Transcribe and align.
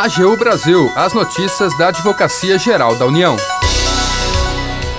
AGU 0.00 0.36
Brasil, 0.36 0.92
as 0.94 1.12
notícias 1.12 1.76
da 1.76 1.88
Advocacia 1.88 2.56
Geral 2.56 2.94
da 2.94 3.04
União. 3.04 3.36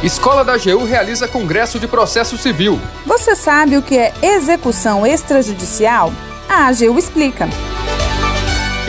Escola 0.03 0.43
da 0.43 0.55
AGU 0.55 0.83
realiza 0.83 1.25
Congresso 1.25 1.79
de 1.79 1.87
Processo 1.87 2.37
Civil. 2.37 2.77
Você 3.05 3.33
sabe 3.33 3.77
o 3.77 3.81
que 3.81 3.97
é 3.97 4.13
execução 4.21 5.07
extrajudicial? 5.07 6.11
A 6.49 6.67
AGU 6.67 6.99
explica. 6.99 7.47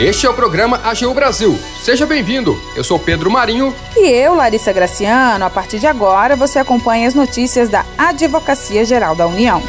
Este 0.01 0.25
é 0.25 0.29
o 0.29 0.33
programa 0.33 0.81
AGU 0.83 1.13
Brasil. 1.13 1.57
Seja 1.81 2.05
bem-vindo. 2.05 2.59
Eu 2.75 2.83
sou 2.83 2.99
Pedro 2.99 3.31
Marinho. 3.31 3.73
E 3.95 4.09
eu, 4.09 4.35
Larissa 4.35 4.73
Graciano. 4.73 5.45
A 5.45 5.49
partir 5.49 5.79
de 5.79 5.87
agora, 5.87 6.35
você 6.35 6.59
acompanha 6.59 7.07
as 7.07 7.13
notícias 7.13 7.69
da 7.69 7.85
Advocacia 7.97 8.83
Geral 8.83 9.15
da 9.15 9.27
União. 9.27 9.63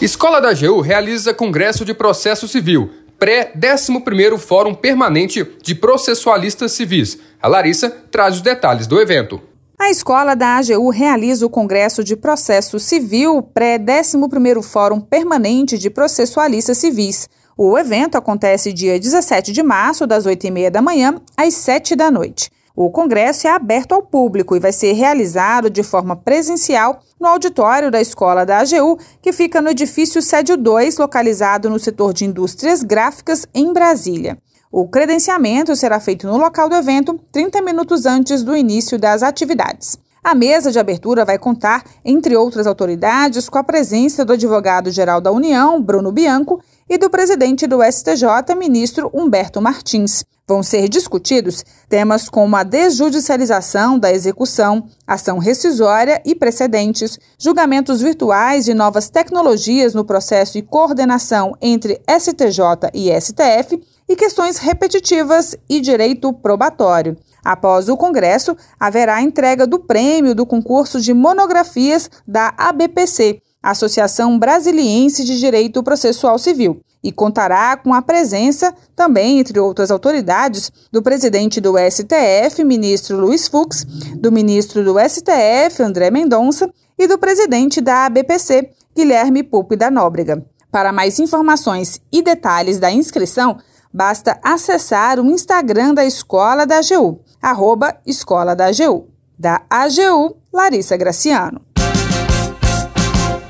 Escola 0.00 0.40
da 0.40 0.48
AGU 0.48 0.80
realiza 0.80 1.34
Congresso 1.34 1.84
de 1.84 1.92
Processo 1.92 2.48
Civil, 2.48 2.88
pré-11º 3.18 4.38
Fórum 4.38 4.74
Permanente 4.74 5.46
de 5.62 5.74
Processualistas 5.74 6.72
Civis. 6.72 7.18
A 7.38 7.46
Larissa 7.46 7.90
traz 8.10 8.36
os 8.36 8.40
detalhes 8.40 8.86
do 8.86 8.98
evento. 8.98 9.42
A 9.78 9.90
escola 9.90 10.34
da 10.34 10.56
AGU 10.56 10.88
realiza 10.88 11.44
o 11.44 11.50
Congresso 11.50 12.02
de 12.02 12.16
Processo 12.16 12.78
Civil 12.78 13.42
pré-11º 13.42 14.62
Fórum 14.62 15.02
Permanente 15.02 15.76
de 15.76 15.90
Processualistas 15.90 16.78
Civis. 16.78 17.28
O 17.54 17.76
evento 17.76 18.16
acontece 18.16 18.72
dia 18.72 18.98
17 18.98 19.52
de 19.52 19.62
março, 19.62 20.06
das 20.06 20.26
8h30 20.26 20.70
da 20.70 20.80
manhã 20.80 21.20
às 21.36 21.52
7 21.52 21.94
da 21.94 22.10
noite. 22.10 22.50
O 22.82 22.88
congresso 22.88 23.46
é 23.46 23.50
aberto 23.50 23.92
ao 23.92 24.02
público 24.02 24.56
e 24.56 24.58
vai 24.58 24.72
ser 24.72 24.92
realizado 24.92 25.68
de 25.68 25.82
forma 25.82 26.16
presencial 26.16 27.00
no 27.20 27.26
auditório 27.26 27.90
da 27.90 28.00
Escola 28.00 28.46
da 28.46 28.60
AGU, 28.60 28.98
que 29.20 29.34
fica 29.34 29.60
no 29.60 29.68
edifício 29.68 30.22
Sédio 30.22 30.56
2, 30.56 30.96
localizado 30.96 31.68
no 31.68 31.78
setor 31.78 32.14
de 32.14 32.24
indústrias 32.24 32.82
gráficas 32.82 33.46
em 33.52 33.70
Brasília. 33.70 34.38
O 34.72 34.88
credenciamento 34.88 35.76
será 35.76 36.00
feito 36.00 36.26
no 36.26 36.38
local 36.38 36.70
do 36.70 36.74
evento 36.74 37.20
30 37.30 37.60
minutos 37.60 38.06
antes 38.06 38.42
do 38.42 38.56
início 38.56 38.98
das 38.98 39.22
atividades. 39.22 39.98
A 40.24 40.34
mesa 40.34 40.72
de 40.72 40.78
abertura 40.78 41.22
vai 41.22 41.38
contar, 41.38 41.84
entre 42.02 42.34
outras 42.34 42.66
autoridades, 42.66 43.46
com 43.50 43.58
a 43.58 43.64
presença 43.64 44.24
do 44.24 44.32
advogado-geral 44.32 45.20
da 45.20 45.30
União, 45.30 45.82
Bruno 45.82 46.10
Bianco, 46.10 46.62
e 46.88 46.96
do 46.96 47.10
presidente 47.10 47.66
do 47.66 47.84
STJ, 47.84 48.54
ministro 48.56 49.10
Humberto 49.12 49.60
Martins. 49.60 50.24
Vão 50.50 50.64
ser 50.64 50.88
discutidos 50.88 51.64
temas 51.88 52.28
como 52.28 52.56
a 52.56 52.64
desjudicialização 52.64 53.96
da 53.96 54.12
execução, 54.12 54.82
ação 55.06 55.38
rescisória 55.38 56.20
e 56.24 56.34
precedentes, 56.34 57.20
julgamentos 57.38 58.00
virtuais 58.00 58.66
e 58.66 58.74
novas 58.74 59.08
tecnologias 59.08 59.94
no 59.94 60.04
processo 60.04 60.58
e 60.58 60.62
coordenação 60.62 61.56
entre 61.62 62.02
STJ 62.18 62.90
e 62.92 63.12
STF 63.20 63.80
e 64.08 64.16
questões 64.16 64.58
repetitivas 64.58 65.54
e 65.68 65.80
direito 65.80 66.32
probatório. 66.32 67.16
Após 67.44 67.88
o 67.88 67.96
Congresso, 67.96 68.56
haverá 68.80 69.14
a 69.14 69.22
entrega 69.22 69.68
do 69.68 69.78
prêmio 69.78 70.34
do 70.34 70.44
concurso 70.44 71.00
de 71.00 71.14
monografias 71.14 72.10
da 72.26 72.52
ABPC, 72.58 73.40
Associação 73.62 74.36
Brasiliense 74.36 75.22
de 75.22 75.38
Direito 75.38 75.80
Processual 75.80 76.40
Civil, 76.40 76.80
e 77.02 77.10
contará 77.10 77.76
com 77.76 77.94
a 77.94 78.02
presença, 78.02 78.74
também 78.94 79.38
entre 79.38 79.58
outras 79.58 79.90
autoridades, 79.90 80.70
do 80.92 81.02
presidente 81.02 81.60
do 81.60 81.74
STF, 81.78 82.62
ministro 82.64 83.18
Luiz 83.18 83.48
Fux, 83.48 83.84
do 84.16 84.30
ministro 84.30 84.84
do 84.84 84.96
STF, 84.98 85.82
André 85.82 86.10
Mendonça, 86.10 86.70
e 86.98 87.06
do 87.06 87.16
presidente 87.16 87.80
da 87.80 88.04
ABPC, 88.04 88.70
Guilherme 88.94 89.42
Pupi 89.42 89.74
da 89.74 89.90
Nóbrega. 89.90 90.44
Para 90.70 90.92
mais 90.92 91.18
informações 91.18 92.00
e 92.12 92.22
detalhes 92.22 92.78
da 92.78 92.92
inscrição, 92.92 93.58
basta 93.92 94.38
acessar 94.42 95.18
o 95.18 95.26
Instagram 95.26 95.94
da 95.94 96.04
Escola 96.04 96.66
da 96.66 96.78
AGU, 96.78 97.20
arroba 97.40 97.96
Escola 98.06 98.54
da 98.54 98.66
AGU. 98.66 99.08
Da 99.38 99.62
AGU, 99.70 100.36
Larissa 100.52 100.96
Graciano. 100.98 101.62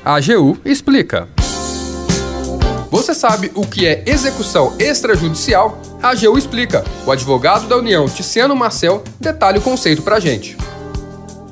A 0.03 0.15
AGU 0.15 0.57
explica. 0.63 1.40
Você 2.91 3.15
sabe 3.15 3.49
o 3.55 3.65
que 3.65 3.87
é 3.87 4.03
execução 4.05 4.75
extrajudicial? 4.77 5.81
A 6.03 6.09
AGU 6.09 6.37
explica. 6.37 6.83
O 7.05 7.11
advogado 7.11 7.65
da 7.65 7.77
União, 7.77 8.05
Ticiano 8.05 8.53
Marcel, 8.53 9.01
detalha 9.17 9.59
o 9.59 9.61
conceito 9.61 10.01
para 10.01 10.17
a 10.17 10.19
gente. 10.19 10.57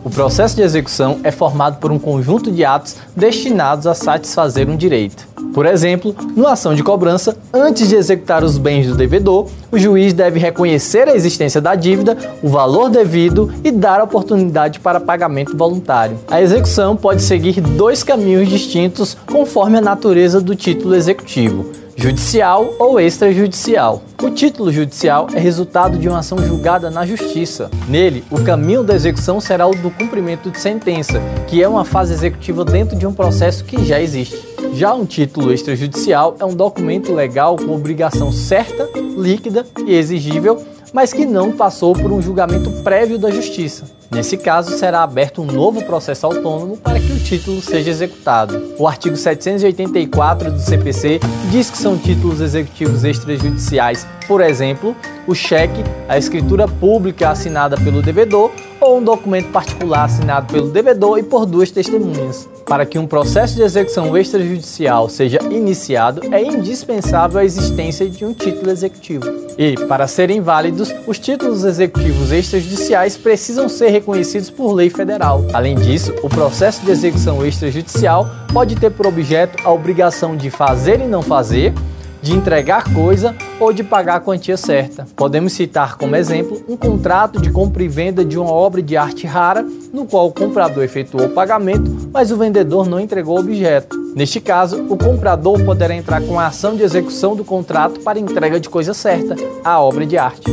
O 0.01 0.09
processo 0.09 0.55
de 0.55 0.61
execução 0.61 1.19
é 1.23 1.31
formado 1.31 1.77
por 1.77 1.91
um 1.91 1.99
conjunto 1.99 2.51
de 2.51 2.63
atos 2.63 2.95
destinados 3.15 3.85
a 3.85 3.93
satisfazer 3.93 4.69
um 4.69 4.77
direito. 4.77 5.27
Por 5.53 5.65
exemplo, 5.65 6.15
numa 6.35 6.53
ação 6.53 6.73
de 6.73 6.81
cobrança, 6.81 7.35
antes 7.53 7.89
de 7.89 7.95
executar 7.95 8.43
os 8.43 8.57
bens 8.57 8.87
do 8.87 8.95
devedor, 8.95 9.47
o 9.71 9.77
juiz 9.77 10.13
deve 10.13 10.39
reconhecer 10.39 11.07
a 11.09 11.15
existência 11.15 11.59
da 11.59 11.75
dívida, 11.75 12.17
o 12.41 12.47
valor 12.47 12.89
devido 12.89 13.51
e 13.63 13.71
dar 13.71 14.01
oportunidade 14.01 14.79
para 14.79 15.01
pagamento 15.01 15.57
voluntário. 15.57 16.17
A 16.29 16.41
execução 16.41 16.95
pode 16.95 17.21
seguir 17.21 17.59
dois 17.59 18.01
caminhos 18.01 18.47
distintos 18.47 19.17
conforme 19.25 19.79
a 19.79 19.81
natureza 19.81 20.39
do 20.39 20.55
título 20.55 20.95
executivo 20.95 21.78
judicial 21.99 22.75
ou 22.79 22.97
extrajudicial. 22.97 24.01
O 24.23 24.29
título 24.29 24.71
judicial 24.71 25.27
é 25.33 25.39
resultado 25.39 25.97
de 25.97 26.07
uma 26.07 26.19
ação 26.19 26.37
julgada 26.37 26.89
na 26.89 27.05
justiça. 27.05 27.69
Nele, 27.89 28.23
o 28.31 28.41
caminho 28.41 28.83
da 28.83 28.95
execução 28.95 29.41
será 29.41 29.67
o 29.67 29.75
do 29.75 29.91
cumprimento 29.91 30.49
de 30.49 30.59
sentença, 30.61 31.21
que 31.45 31.61
é 31.61 31.67
uma 31.67 31.83
fase 31.83 32.13
executiva 32.13 32.63
dentro 32.63 32.97
de 32.97 33.05
um 33.05 33.13
processo 33.13 33.65
que 33.65 33.83
já 33.83 33.99
existe. 33.99 34.39
Já 34.73 34.93
um 34.93 35.05
título 35.05 35.51
extrajudicial 35.51 36.37
é 36.39 36.45
um 36.45 36.55
documento 36.55 37.13
legal 37.13 37.57
com 37.57 37.75
obrigação 37.75 38.31
certa, 38.31 38.87
líquida 39.17 39.65
e 39.85 39.93
exigível 39.93 40.63
mas 40.93 41.13
que 41.13 41.25
não 41.25 41.51
passou 41.51 41.93
por 41.93 42.11
um 42.11 42.21
julgamento 42.21 42.71
prévio 42.83 43.17
da 43.17 43.31
Justiça. 43.31 43.98
Nesse 44.11 44.37
caso, 44.37 44.75
será 44.77 45.03
aberto 45.03 45.41
um 45.41 45.45
novo 45.45 45.83
processo 45.85 46.25
autônomo 46.25 46.77
para 46.77 46.99
que 46.99 47.11
o 47.11 47.19
título 47.19 47.61
seja 47.61 47.91
executado. 47.91 48.73
O 48.77 48.87
artigo 48.87 49.15
784 49.15 50.51
do 50.51 50.59
CPC 50.59 51.19
diz 51.51 51.69
que 51.69 51.77
são 51.77 51.97
títulos 51.97 52.41
executivos 52.41 53.03
extrajudiciais, 53.03 54.07
por 54.27 54.41
exemplo, 54.41 54.95
o 55.27 55.35
cheque, 55.35 55.83
a 56.07 56.17
escritura 56.17 56.67
pública 56.67 57.29
assinada 57.29 57.77
pelo 57.77 58.01
devedor 58.01 58.51
ou 58.81 58.97
um 58.97 59.03
documento 59.03 59.51
particular 59.51 60.05
assinado 60.05 60.51
pelo 60.51 60.69
devedor 60.69 61.19
e 61.19 61.23
por 61.23 61.45
duas 61.45 61.69
testemunhas. 61.69 62.49
Para 62.69 62.85
que 62.85 62.99
um 62.99 63.07
processo 63.07 63.55
de 63.55 63.63
execução 63.63 64.15
extrajudicial 64.15 65.09
seja 65.09 65.39
iniciado, 65.49 66.21
é 66.31 66.39
indispensável 66.39 67.39
a 67.39 67.43
existência 67.43 68.07
de 68.07 68.23
um 68.23 68.31
título 68.31 68.69
executivo. 68.69 69.25
E, 69.57 69.73
para 69.87 70.07
serem 70.07 70.39
válidos, 70.39 70.93
os 71.07 71.17
títulos 71.17 71.65
executivos 71.65 72.31
extrajudiciais 72.31 73.17
precisam 73.17 73.67
ser 73.67 73.89
reconhecidos 73.89 74.51
por 74.51 74.71
lei 74.73 74.91
federal. 74.91 75.43
Além 75.51 75.75
disso, 75.75 76.13
o 76.21 76.29
processo 76.29 76.85
de 76.85 76.91
execução 76.91 77.43
extrajudicial 77.43 78.29
pode 78.53 78.75
ter 78.75 78.91
por 78.91 79.07
objeto 79.07 79.57
a 79.65 79.71
obrigação 79.71 80.37
de 80.37 80.51
fazer 80.51 81.01
e 81.01 81.07
não 81.07 81.23
fazer, 81.23 81.73
de 82.21 82.35
entregar 82.35 82.93
coisa 82.93 83.35
ou 83.59 83.73
de 83.73 83.83
pagar 83.83 84.15
a 84.15 84.19
quantia 84.19 84.55
certa. 84.55 85.05
Podemos 85.15 85.53
citar 85.53 85.97
como 85.97 86.15
exemplo 86.15 86.63
um 86.67 86.77
contrato 86.77 87.41
de 87.41 87.51
compra 87.51 87.83
e 87.83 87.87
venda 87.87 88.23
de 88.23 88.37
uma 88.37 88.51
obra 88.51 88.81
de 88.81 88.95
arte 88.95 89.27
rara, 89.27 89.65
no 89.91 90.05
qual 90.05 90.27
o 90.27 90.33
comprador 90.33 90.83
efetuou 90.83 91.25
o 91.25 91.29
pagamento, 91.29 92.09
mas 92.11 92.31
o 92.31 92.37
vendedor 92.37 92.87
não 92.87 92.99
entregou 92.99 93.37
o 93.37 93.41
objeto. 93.41 93.97
Neste 94.15 94.39
caso, 94.39 94.85
o 94.89 94.97
comprador 94.97 95.63
poderá 95.63 95.93
entrar 95.93 96.21
com 96.21 96.39
a 96.39 96.47
ação 96.47 96.75
de 96.75 96.83
execução 96.83 97.35
do 97.35 97.43
contrato 97.43 97.99
para 97.99 98.19
entrega 98.19 98.59
de 98.59 98.69
coisa 98.69 98.93
certa, 98.93 99.35
a 99.63 99.79
obra 99.81 100.05
de 100.05 100.17
arte. 100.17 100.49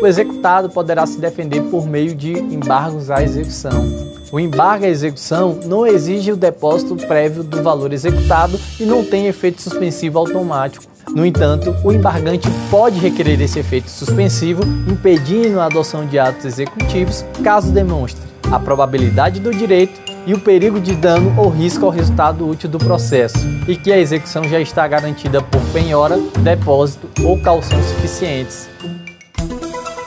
O 0.00 0.06
executado 0.06 0.70
poderá 0.70 1.06
se 1.06 1.18
defender 1.18 1.60
por 1.62 1.86
meio 1.86 2.14
de 2.14 2.32
embargos 2.32 3.10
à 3.10 3.22
execução. 3.22 3.84
O 4.30 4.38
embargo 4.38 4.84
à 4.84 4.88
execução 4.88 5.58
não 5.64 5.86
exige 5.86 6.30
o 6.30 6.36
depósito 6.36 6.94
prévio 6.96 7.42
do 7.42 7.62
valor 7.62 7.92
executado 7.92 8.58
e 8.78 8.84
não 8.84 9.04
tem 9.04 9.26
efeito 9.26 9.60
suspensivo 9.60 10.18
automático. 10.18 10.97
No 11.14 11.24
entanto, 11.24 11.74
o 11.82 11.92
embargante 11.92 12.48
pode 12.70 12.98
requerer 12.98 13.40
esse 13.40 13.58
efeito 13.58 13.90
suspensivo, 13.90 14.62
impedindo 14.86 15.60
a 15.60 15.66
adoção 15.66 16.06
de 16.06 16.18
atos 16.18 16.44
executivos, 16.44 17.24
caso 17.42 17.72
demonstre 17.72 18.28
a 18.50 18.58
probabilidade 18.58 19.40
do 19.40 19.50
direito 19.50 20.00
e 20.26 20.34
o 20.34 20.40
perigo 20.40 20.80
de 20.80 20.94
dano 20.94 21.34
ou 21.38 21.48
risco 21.48 21.86
ao 21.86 21.90
resultado 21.90 22.46
útil 22.46 22.68
do 22.68 22.78
processo, 22.78 23.38
e 23.66 23.76
que 23.76 23.92
a 23.92 23.98
execução 23.98 24.44
já 24.44 24.60
está 24.60 24.86
garantida 24.86 25.40
por 25.40 25.60
penhora, 25.72 26.18
depósito 26.40 27.08
ou 27.24 27.40
calção 27.40 27.82
suficientes. 27.82 28.68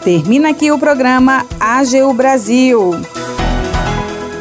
Termina 0.04 0.50
aqui 0.50 0.72
o 0.72 0.80
programa 0.80 1.46
AGU 1.60 2.14
Brasil. 2.14 2.92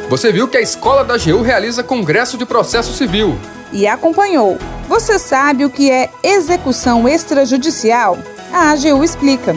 Você 0.08 0.32
viu 0.32 0.48
que 0.48 0.56
a 0.56 0.60
Escola 0.60 1.04
da 1.04 1.14
AGU 1.14 1.42
realiza 1.42 1.82
Congresso 1.82 2.36
de 2.36 2.44
Processo 2.44 2.92
Civil. 2.92 3.38
E 3.72 3.86
acompanhou. 3.86 4.58
Você 4.90 5.20
sabe 5.20 5.64
o 5.64 5.70
que 5.70 5.88
é 5.88 6.10
execução 6.20 7.08
extrajudicial? 7.08 8.18
A 8.52 8.72
AGU 8.72 9.04
explica. 9.04 9.54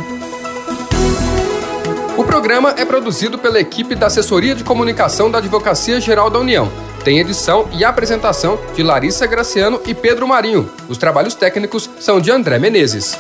O 2.16 2.24
programa 2.24 2.76
é 2.78 2.86
produzido 2.86 3.40
pela 3.40 3.60
equipe 3.60 3.96
da 3.96 4.06
Assessoria 4.06 4.54
de 4.54 4.64
Comunicação 4.64 5.32
da 5.32 5.40
Advocacia 5.40 6.00
Geral 6.00 6.30
da 6.30 6.38
União. 6.38 6.72
tem 7.04 7.18
edição 7.18 7.68
e 7.74 7.84
apresentação 7.84 8.60
de 8.76 8.84
Larissa 8.84 9.26
Graciano 9.26 9.82
e 9.88 9.96
Pedro 9.96 10.28
Marinho. 10.28 10.70
Os 10.88 11.00
trabalhos 11.00 11.34
técnicos 11.34 11.90
são 12.00 12.22
de 12.22 12.30
André 12.30 12.60
Menezes. 12.60 13.18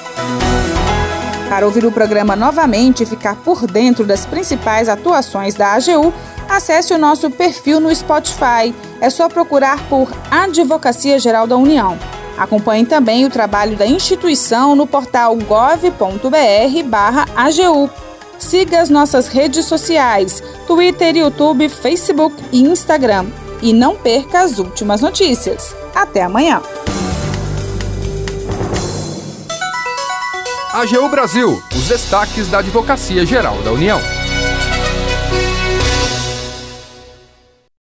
Para 1.50 1.65
ouvir 1.65 1.83
o 1.83 1.92
programa 1.92 2.36
novamente 2.36 3.04
e 3.04 3.06
ficar 3.07 3.36
por 3.38 3.65
dentro 3.65 4.06
das 4.06 4.24
principais 4.25 4.88
atuações 4.88 5.56
da 5.56 5.74
AGU, 5.74 6.13
acesse 6.55 6.94
o 6.94 6.97
nosso 6.97 7.29
perfil 7.29 7.79
no 7.79 7.94
Spotify. 7.94 8.73
É 9.01 9.09
só 9.09 9.27
procurar 9.29 9.88
por 9.88 10.11
Advocacia 10.29 11.19
Geral 11.19 11.47
da 11.47 11.57
União. 11.57 11.97
Acompanhe 12.38 12.85
também 12.85 13.25
o 13.25 13.29
trabalho 13.29 13.75
da 13.77 13.85
instituição 13.85 14.75
no 14.75 14.88
portal 14.88 15.35
gov.br/agu. 15.35 15.89
Siga 18.39 18.81
as 18.81 18.89
nossas 18.89 19.27
redes 19.27 19.65
sociais: 19.65 20.41
Twitter, 20.67 21.15
YouTube, 21.15 21.69
Facebook 21.69 22.35
e 22.51 22.61
Instagram. 22.61 23.27
E 23.61 23.71
não 23.71 23.95
perca 23.95 24.41
as 24.41 24.59
últimas 24.59 25.00
notícias. 25.01 25.73
Até 25.95 26.23
amanhã! 26.23 26.61
AGU 30.73 31.07
Brasil, 31.07 31.61
os 31.75 31.88
destaques 31.88 32.47
da 32.47 32.57
Advocacia 32.57 33.25
Geral 33.25 33.61
da 33.61 33.71
União. 33.71 34.01